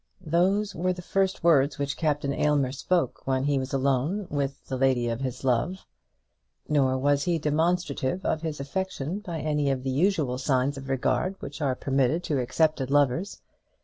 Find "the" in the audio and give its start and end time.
0.93-1.03, 4.65-4.75, 9.83-9.91